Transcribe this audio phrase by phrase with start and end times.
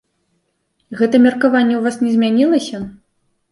[1.01, 2.77] Гэта меркаванне ў вас не змянілася?